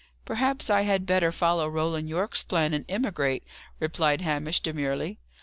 "Perhaps 0.25 0.67
I 0.71 0.81
had 0.81 1.05
better 1.05 1.31
follow 1.31 1.67
Roland 1.69 2.09
Yorke's 2.09 2.41
plan, 2.41 2.73
and 2.73 2.85
emigrate," 2.89 3.43
replied 3.79 4.21
Hamish, 4.21 4.59
demurely. 4.59 5.19